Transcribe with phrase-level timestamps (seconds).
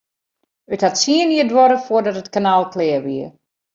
[0.75, 3.25] It hat tsien jier duorre foardat it kanaal klear wie.